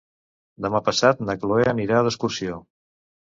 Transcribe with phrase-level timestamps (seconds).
[0.65, 2.57] Demà passat na Cloè anirà d'excursió.